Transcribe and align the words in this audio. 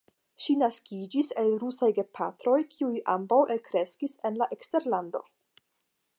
Ŝi 0.43 0.53
naskiĝis 0.61 1.29
el 1.41 1.51
rusaj 1.63 1.89
gepatroj, 1.99 2.57
kiuj 2.73 2.91
ambaŭ 3.17 3.41
elkreskis 3.57 4.19
en 4.31 4.41
la 4.43 4.49
eksterlando. 4.59 5.25